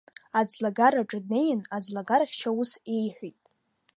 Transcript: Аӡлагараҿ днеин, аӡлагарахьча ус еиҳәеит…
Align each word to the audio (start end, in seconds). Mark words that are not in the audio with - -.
Аӡлагараҿ 0.39 1.11
днеин, 1.25 1.61
аӡлагарахьча 1.75 2.49
ус 2.61 2.71
еиҳәеит… 2.95 3.41